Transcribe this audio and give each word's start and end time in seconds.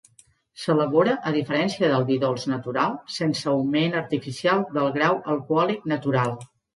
S'elabora, 0.59 1.11
a 1.31 1.33
diferència 1.33 1.89
del 1.91 2.05
vi 2.07 2.15
dolç 2.23 2.45
natural, 2.51 2.95
sense 3.17 3.51
augment 3.51 3.99
artificial 3.99 4.65
del 4.79 4.89
grau 4.97 5.21
alcohòlic 5.35 5.85
natural. 5.93 6.35